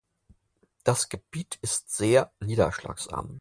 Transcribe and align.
Das 0.83 1.09
Gebiet 1.09 1.59
ist 1.61 1.91
sehr 1.95 2.31
niederschlagsarm. 2.39 3.29